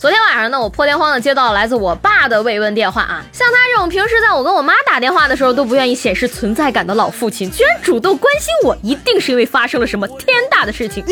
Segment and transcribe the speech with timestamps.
[0.00, 11.04] 昨天晚上呢，我破天荒的接到了来自我爸的慰问电话啊，像他这种平时在我跟我妈打电话的时候都不愿意显示存在感的老父亲，居然主动关心我，一定是因为发生了什么天大的事情。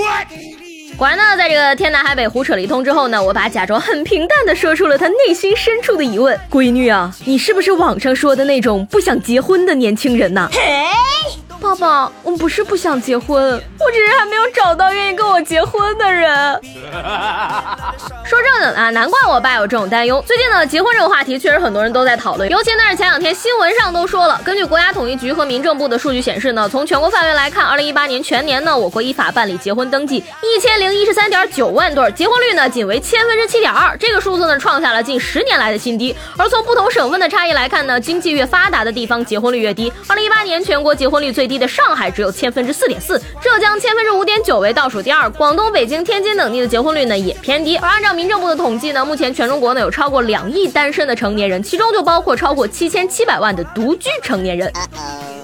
[0.96, 10.48] 果然呢，在这个天南海北胡扯了一通之后呢，我爸假装很平淡的说出了他内心深处的疑问：闺女啊，你是不是网上说的那种不想结婚的年轻人呐？
[11.60, 13.36] 爸爸，我不是不想结婚，
[13.80, 16.60] 我只是还没有找到愿意跟我结婚的人。
[18.24, 20.22] 说正经的啊，难怪我爸有这种担忧。
[20.26, 36.15] 最近呢，结婚这个话题确实很多人都在讨论，尤其呢是前两天新闻上都说了，根据国家统计局和民政部的数据显示呢，从全国范围来看，二零一八年全年呢，我国依法办理结婚登记一千零一十三点九万对，结婚率呢仅为千分之七点二，这个数字呢创下了近十年来的新低。
[36.37, 39.93] 而从不同省份的差异来看呢，经济越发达的地方结婚率越低。
[40.06, 47.77] 二零一八年全国结婚率最低的上海只有千分之四点四，浙江千分之五点九为倒数第二，广东、北京、天津等地的结婚率呢也偏低。
[47.79, 54.71] 而按照民政部的统计呢，目前全中国呢有超过两亿单身的成年人，其中就包括超过七千七百万的独居成年人。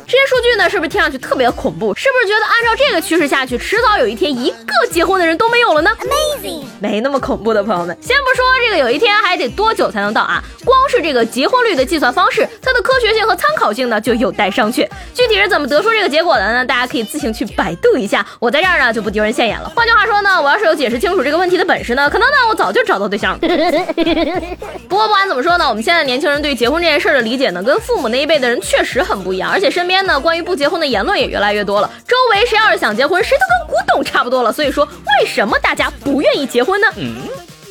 [0.06, 1.94] 这些数据呢，是不是听上去特别恐怖？
[1.94, 14.88] 是不是觉得按照这个趋势下去，迟早有一天一个结婚的人都没有了呢？Amazing，没那么恐怖的朋友们，先不说这个有一天还得多久才能到啊，光是这个结婚率的计算方式，它的科学性和参考性呢就有待商榷。
[15.14, 16.64] 具体是怎么得出这个结果的呢？
[16.64, 19.72] 大家可以自行去百度一下，我在这儿呢就不丢人现眼了。
[19.74, 23.38] 换句话说呢，我要是有解释清楚这个问题的本事呢，可能呢我早就找到对象了。
[24.88, 31.90] 不过不管怎么说呢，我们现在年轻人对结婚这件事的理解呢，跟父母那一辈的人确实很不一样，而且身边呢关于不结婚的言论也越来越多了。
[32.06, 34.52] 周围谁要是想结婚，谁都跟古董差不多了。
[34.52, 36.86] 所以说，为什么大家不愿意结婚呢？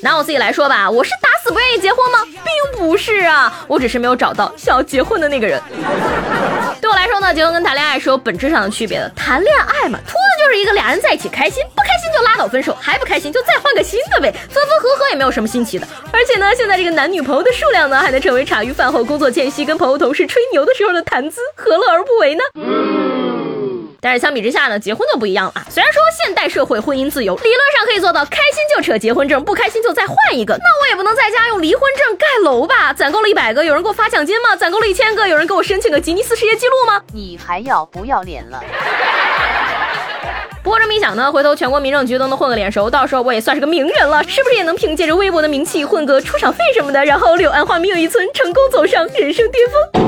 [0.01, 2.19] 拿我自己来说吧，我是打死不愿意结婚吗？
[2.25, 5.61] 并不是啊，我只是没有找到想要结婚的那个人。
[6.83, 9.09] 对我来说呢，结婚跟谈恋爱是有本质上的区别的。
[9.15, 15.87] 谈恋爱嘛，图的就是一个俩人在一起开心，不开心就拉倒分手，还不开心就再换个新的呗，分分合合也没有什么新奇的。
[16.11, 22.43] 而且呢，现在这个男女朋友的数量呢，还能成为茶余饭后、工作间隙跟朋友同事吹牛的时候的谈资，何乐而不为呢？
[24.03, 25.65] 但是相比之下呢，结婚就不一样了啊。
[25.69, 30.57] 虽然说现代社会婚姻自由，理论上可以做到开心就扯结婚证，不开心就再换一个。
[30.57, 32.91] 那我也不能在家用离婚证盖楼吧？
[32.91, 34.57] 攒够了一百个，有人给我发奖金吗？
[34.57, 37.01] 攒够了一千个，有人给我申请个吉尼斯世界纪录吗？
[37.13, 38.61] 你还要不要脸了？
[40.61, 50.02] 不过这么一想呢，回头全国民政局都能混个脸熟，到时候我也算是个名人了，是不是也能凭借着微薄的名气混个出场费什么的，然后柳暗花明又一村，成功走上人生巅峰？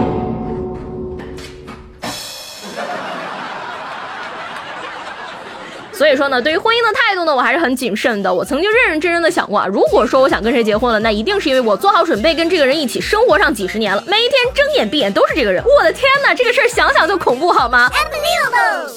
[5.95, 8.33] 所以说呢，对于婚姻的态度呢，我还是很谨慎的。
[8.33, 15.63] 我曾经认认真真的想过啊，如果说我想跟谁结婚了，那一定是因为我做好准备跟这个人一起生活上几十年了，每一天睁眼闭眼都是这个人。
[15.63, 17.89] 我的天哪，这个事儿想想就恐怖好吗？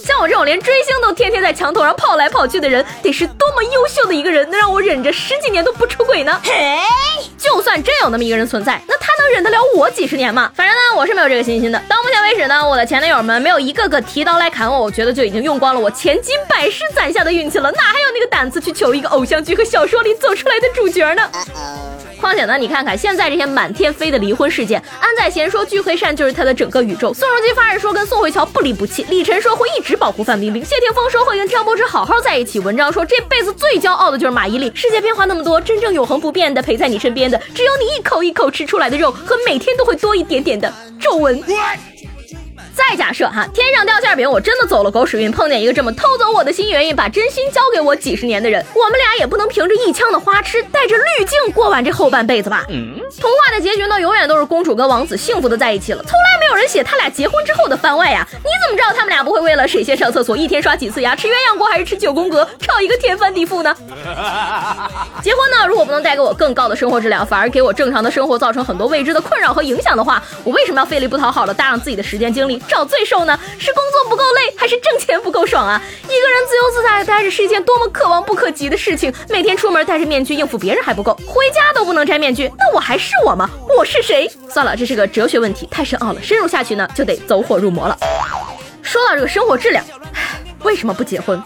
[0.05, 6.41] 像我这种连追星都天天在墙头上跑来跑去的人，得是多么优秀的一个人，能让我忍着十几年都不出轨呢？
[6.45, 6.79] 嘿
[7.37, 10.51] 就算真有那么一个人存在，那他能忍得了我几十年吗？
[10.55, 11.81] 反正呢，我是没有这个信心的。
[11.89, 21.23] 到目前为止呢，我的前男友们没有一个个提刀来砍我，我觉得就已经用光了我千金百世攒下的运气了，哪还有那个胆子去求一个偶像剧和小说里走出来的主角呢？
[22.21, 34.75] 况且呢，你看看现在这些满天飞的离婚事件，安宰贤说具惠善就是他的整个宇宙，宋仲基发誓说跟宋慧乔不离不弃，李晨说会一直保护范冰冰，谢霆锋说会跟张柏芝好好在一起，文章说这辈子最骄傲的就是马伊琍。
[34.75, 41.41] 世界变化那么多，真正永恒不变的陪在你身边的，只有你一口一口吃出来的肉和每天都会多一点点的皱纹。
[42.79, 52.65] 再假设哈，天上掉馅饼，我真的走了狗屎运，碰见一个这么偷走我的心原因，把真心交给我几十年的人，我们俩也不能凭着一腔的花痴，带着滤镜过完这后半辈子吧？
[53.21, 58.25] 童话的结局呢，永远都是公主跟王子幸福的在一起了，从来没有人写他俩结婚之后的番外呀。
[58.31, 63.75] 你怎么知道他们俩不会为了谁先上厕所，一天刷几次牙，吃鸳鸯锅还是吃九宫格，吵一个天翻地覆呢？
[65.21, 72.63] 结婚呢，如果不能带给我更高的生活质量，反而给我正常的生活造成很多未知的困扰和影响的话，我为什么要费力不讨好的搭上自己的时间精力？
[72.69, 73.39] 找罪受呢？
[73.59, 75.83] 是工作不够累，还是挣钱不够爽啊？
[76.05, 79.13] 一个人自由自在的待着是一件多么可望不可及的事情。
[79.29, 83.49] 每天出门戴着面具应付别人还不够，回家都不能摘面具，那我还是我吗？
[83.77, 84.31] 我是谁？
[84.51, 87.99] 算了，这是个哲学问题，太深奥了，深入下去呢就得走火入魔了。
[88.83, 89.85] 说到这个生活质量，
[90.63, 91.43] 为什么不结婚？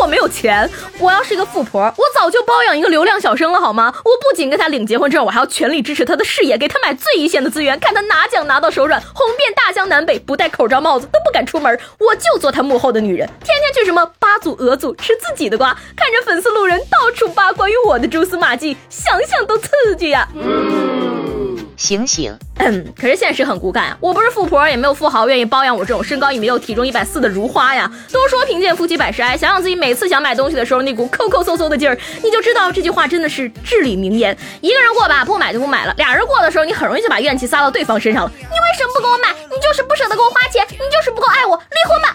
[0.00, 0.68] 我没有钱。
[0.98, 3.92] 我要是一个富婆，我早就包养一个流量小生了，好吗？
[4.04, 11.78] 我不仅跟他领结婚证，我还要全力支持他的事业，给他买最一线的资源，看他拿奖拿到手软，红遍大江南北，不戴口罩帽子都不敢出门。
[11.98, 20.28] 我就做他幕后的女人，天天去什么八组俄组吃自己的瓜，看着粉丝路人到处扒关于我的蛛丝马迹，想想都刺激呀。
[21.80, 22.36] 醒醒！
[22.58, 23.96] 嗯，可是现实很骨感啊！
[24.02, 27.90] 我不是富婆，也没有富豪愿意包养我这种身高一米六、体重一百四的如花呀。
[28.12, 34.36] 都说贫贱夫妻百事哀，想想自己每次想买东西的时候那股抠抠搜搜的劲儿，你就知道这句话真的是至理名言。
[34.60, 38.32] 一个人过吧，不买就不买了；俩人过的时候，你很容易就把怨气撒到对方身上了。
[38.38, 39.34] 你为什么不给我买？
[39.50, 42.09] 你就是不舍得给我花钱，你就是不够爱我，离婚吧！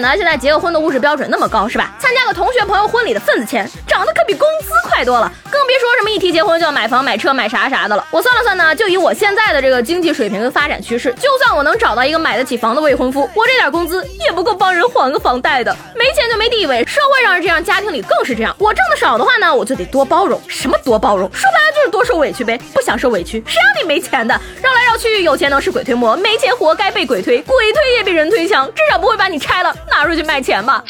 [0.00, 1.94] 呢，现在结个婚的物质标准那么高，是吧？
[1.98, 5.30] 参加个同学朋友婚礼的份子钱，涨得可比工资快多了。
[5.70, 8.04] 别说什么一提结婚就要买房、买车、买啥啥的了。
[8.10, 15.72] 我算了算呢，就以我现在的这个经济水平跟发展趋势，就算我能找到一个买得起房的未婚夫，我这点工资也不够帮人还个房贷的。
[15.94, 18.52] 没钱就没地位，社会上是这样，家庭里更是这样。
[18.58, 20.42] 我挣的少的话呢，我就得多包容。
[20.48, 21.32] 什么多包容？
[21.32, 22.58] 说白了就是多受委屈呗。
[22.74, 24.34] 不想受委屈，谁让你没钱的？
[24.60, 29.72] 绕来绕去，有钱能使鬼推磨，没钱活该被鬼推，鬼推也比人推强，至少不会把你拆了。
[29.88, 30.82] 拿出去卖钱吧。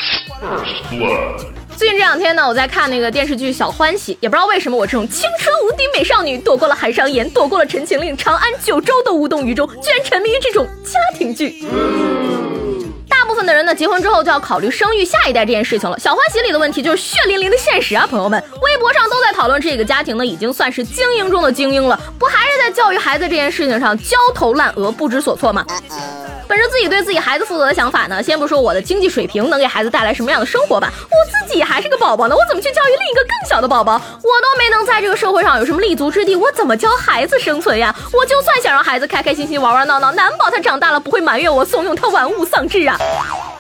[1.80, 11.64] 最近这两天呢，我在看那个电视剧《小欢喜》，也不知道为什么我这种青春无敌美少女，躲过了韩商言，躲过了《陈情令》，长安九州都无动于衷，居然沉迷于这种家庭剧。
[13.08, 15.96] 大部分的人呢，结婚之后就要考虑生育下一代这件事情了。
[15.98, 18.38] 《小欢喜》里的问题就是血淋淋的现实啊，朋友们。
[18.60, 25.64] 微博上都在讨论这个家庭呢，已经算是精英中的精英了，不还是在教育孩子这件事情上焦头烂额、不知所措吗？
[26.50, 33.92] 本着自己对自己孩子负责的想法呢，先不说我的经济水平能给孩子带来什么样的生活吧，我自己还是个宝宝呢，我怎么去教育另一个更小的宝宝？
[33.92, 37.94] 我都没能在这个社会上有什么立足之地，我怎么教孩子生存呀？
[38.12, 42.98] 我就算想让孩子开开心心玩玩闹闹，难保他长大了不会埋怨我怂恿他玩物丧志啊！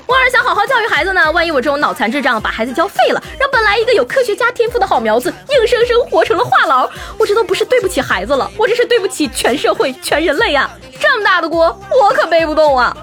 [0.08, 10.70] 我要是想好好教育孩子呢，万一我这种脑残智障把孩子教废了，让来一个有科学家天赋的好苗子，硬生生活成了话痨，我这都不是对不起孩子了，我这是对不起全社会、全人类呀！
[11.00, 12.96] 这么大的锅，我可背不动啊！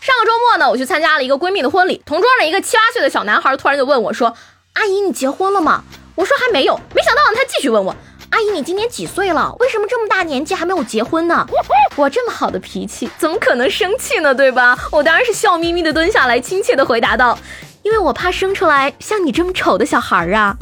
[0.00, 4.34] 上个周末呢，我去参加了一个闺蜜的婚礼，同桌的一个七八岁的小男孩突然就问我说
[4.74, 5.82] ：“阿姨，你结婚了吗？”
[6.14, 6.78] 我说还没有。
[6.94, 7.94] 没想到他继续问我
[8.34, 9.54] ：“阿姨，你今年几岁了？
[9.60, 11.46] 为什么这么大年纪还没有结婚呢？”
[11.94, 14.34] 我这么好的脾气，怎么可能生气呢？
[14.34, 14.76] 对吧？
[14.90, 17.38] 我当然是笑眯眯的蹲下来，亲切的回答道
[17.84, 20.56] ：“因为我怕生出来像你这么丑的小孩儿啊。”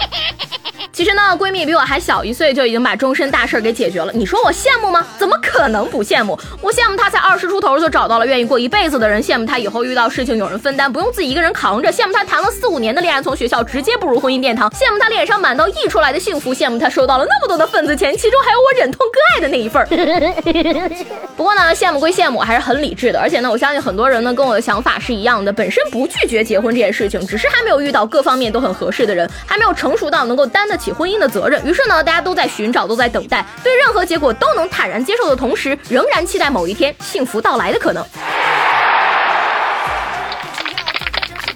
[0.93, 4.13] 其实呢，闺蜜比我还小一岁，就已经把终身大事给解决了。
[4.13, 5.07] 你说我羡慕吗？
[5.19, 6.39] 怎么可能不羡慕？
[6.61, 19.83] 我羡慕她才二十出头就找到了愿意过一辈子的人，羡慕她以后遇到事情有人分担，不用自己一个人扛着，羡慕她谈了四五年的恋爱从学校直接步入婚姻殿堂，羡慕她脸上满到溢出来的幸福，羡慕她收到了那么多的份子钱，其中还有我忍痛割爱的那一份
[21.39, 23.19] 不过呢，羡慕归羡慕，还是很理智的。
[23.19, 31.65] 而且呢，我相信很多人呢跟我的想法是一样的，本身不拒绝结婚这件事情，只是还没有遇到各方面都很合适的人，还没有成熟到能够担得起起婚姻的责任。
[31.65, 38.05] 于是呢，大家都在寻找，都在等待，对任何结果都能坦然接受的同时，仍然期待某一天幸福到来的可能。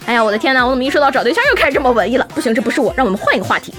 [0.06, 0.64] 哎呀，我的天哪！
[0.64, 2.25] 我怎么一说到找对象又开始这么文艺了？
[2.32, 3.75] 不行，这不是我，让我们换一个话题。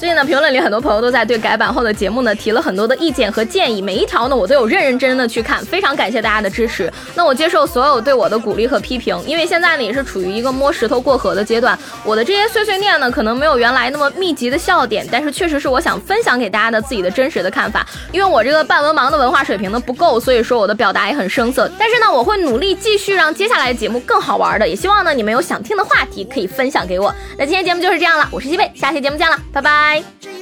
[0.00, 6.90] 最近呢，评论里很多朋友都在对改版后的节目呢提了很多的意见和建议，每一条呢我都有认认真真的去看，非常感谢大家的支持。
[7.14, 11.78] 那我接受所有对我的鼓励和批评，因为现在呢也是处于一个摸石头过河的阶段。
[12.02, 17.86] 我的这些碎碎念呢，可能没有原来那么密集的笑点，但是确实是我想分享给大家的自己的真实的看法。
[18.10, 21.70] 因为我这个半文盲的文化水平呢不够，所以说我的表达也很生涩。
[21.78, 27.14] 但是呢，我会努力继续让接下来的节目更好玩的，也希望呢你们有想听的话题可以分享给我。
[27.36, 29.89] 那今天节目就是这样了，我是西贝，下期节目见了，拜拜。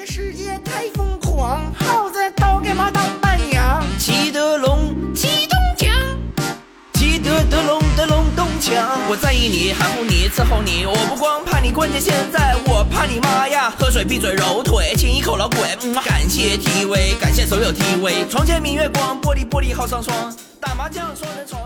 [0.06, 3.82] 世界太疯狂，耗子都给妈当伴娘。
[3.98, 5.88] 骑德龙，骑东墙，
[6.92, 8.98] 骑德德龙德龙东强。
[9.08, 10.84] 我在意你，含糊你，伺候你。
[10.84, 13.72] 我不光怕你，关键现在我怕你妈呀！
[13.78, 15.60] 喝水闭嘴揉腿，亲一口老鬼。
[16.04, 18.28] 感谢 TV，感谢所有 TV。
[18.28, 20.34] 床前明月光，玻璃玻璃好上霜。
[20.60, 21.62] 打麻将双人床。